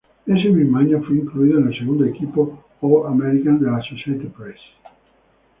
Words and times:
Ese 0.25 0.49
mismo 0.49 0.79
año 0.79 0.99
fue 1.03 1.17
incluido 1.17 1.59
en 1.59 1.67
el 1.67 1.77
segundo 1.77 2.05
equipo 2.05 2.63
All-American 2.81 3.59
de 3.59 3.67
la 3.67 3.77
Associated 3.77 4.29
Press. 4.29 4.59